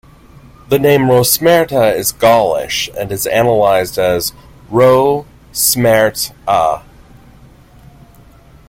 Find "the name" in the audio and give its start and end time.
0.69-1.01